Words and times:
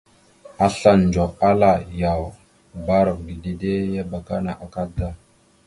Asla 0.65 0.91
ndzoh, 1.03 1.31
ala: 1.49 1.71
«Yaw, 2.01 2.21
bbarav 2.75 3.19
ge 3.27 3.35
dede 3.43 3.73
ya 3.95 4.03
abakana 4.07 4.51
akadda.». 4.65 5.09